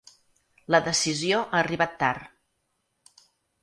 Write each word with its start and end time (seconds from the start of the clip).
La 0.75 0.79
decisió 0.87 1.43
ha 1.43 1.61
arribat 1.61 1.97
tard. 2.03 3.25